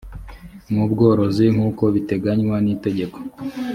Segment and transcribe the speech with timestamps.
[0.71, 3.17] n ubworozi nk uko biteganywa n itegeko